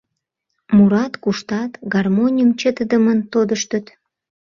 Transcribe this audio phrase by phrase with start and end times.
[0.75, 3.85] Мурат, куштат, гармоньым чытыдымын тодыштыт.